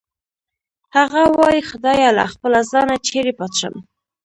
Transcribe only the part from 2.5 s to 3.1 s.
ځانه